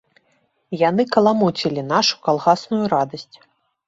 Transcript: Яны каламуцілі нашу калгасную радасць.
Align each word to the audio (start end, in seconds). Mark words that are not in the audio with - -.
Яны 0.89 1.03
каламуцілі 1.15 1.83
нашу 1.91 2.15
калгасную 2.29 2.81
радасць. 2.95 3.37